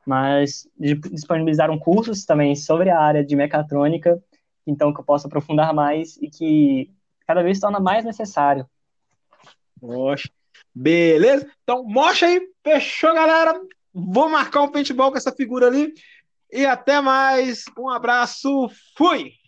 Mas 0.05 0.65
disponibilizaram 0.77 1.77
cursos 1.77 2.23
também 2.25 2.55
sobre 2.55 2.89
a 2.89 2.97
área 2.99 3.23
de 3.23 3.35
mecatrônica, 3.35 4.21
então 4.65 4.93
que 4.93 4.99
eu 5.01 5.03
possa 5.03 5.27
aprofundar 5.27 5.73
mais 5.73 6.15
e 6.21 6.29
que 6.29 6.89
cada 7.27 7.43
vez 7.43 7.57
se 7.57 7.61
torna 7.61 7.81
mais 7.81 8.05
necessário. 8.05 8.65
Poxa, 9.79 10.29
beleza? 10.73 11.51
Então, 11.63 11.83
mostra 11.83 12.29
aí, 12.29 12.41
fechou, 12.63 13.13
galera? 13.13 13.59
Vou 13.93 14.29
marcar 14.29 14.61
um 14.61 14.71
paintball 14.71 15.11
com 15.11 15.17
essa 15.17 15.33
figura 15.33 15.67
ali. 15.67 15.93
E 16.51 16.65
até 16.65 17.01
mais. 17.01 17.65
Um 17.77 17.89
abraço. 17.89 18.69
Fui! 18.97 19.38